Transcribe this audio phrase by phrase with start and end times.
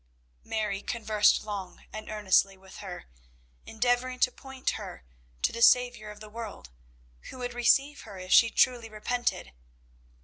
[0.43, 3.05] Mary conversed long and earnestly with her,
[3.67, 5.05] endeavouring to point her
[5.43, 6.71] to the Saviour of the world,
[7.29, 9.53] who would receive her if she truly repented.